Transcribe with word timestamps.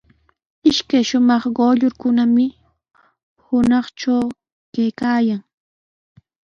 Ishkay 0.69 1.03
shumaq 1.09 1.43
quyllurkunami 1.55 2.45
hunaqtraw 3.45 4.25
kaykaayan. 4.73 5.41